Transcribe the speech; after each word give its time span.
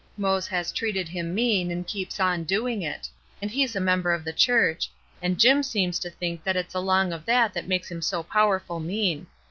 Mose 0.17 0.47
has 0.47 0.71
treated 0.71 1.07
him 1.07 1.35
mean, 1.35 1.69
and 1.69 1.85
keeps 1.85 2.19
on 2.19 2.43
doing 2.43 2.81
it; 2.81 3.07
and 3.39 3.51
he's 3.51 3.75
a 3.75 3.79
member 3.79 4.13
of 4.13 4.23
the 4.25 4.33
church, 4.33 4.89
and 5.21 5.39
Jim 5.39 5.61
seems 5.61 5.99
to 5.99 6.09
think 6.09 6.43
that 6.43 6.55
it's 6.57 6.73
along 6.73 7.13
of 7.13 7.23
that 7.25 7.53
that 7.53 7.67
makes 7.67 7.91
him 7.91 8.01
so 8.01 8.23
powerful 8.23 8.79
mean. 8.79 9.27